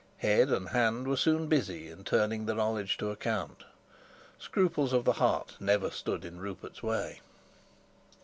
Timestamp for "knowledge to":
2.55-3.11